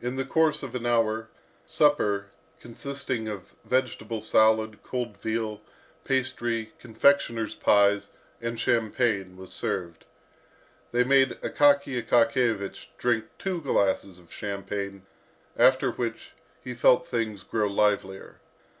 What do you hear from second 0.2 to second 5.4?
course of an hour, supper, consisting of vegetable salad, cold